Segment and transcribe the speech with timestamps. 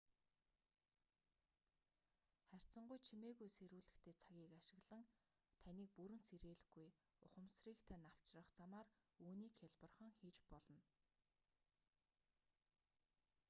[2.49, 5.03] харьцангуй чимээгүй сэрүүлэгтэй цагийг ашиглан
[5.63, 6.87] таныг бүрэн сэрээлгүй
[7.25, 8.87] ухамсрыг тань авчрах замаар
[9.25, 10.81] үүнийг хялбархан хийж болно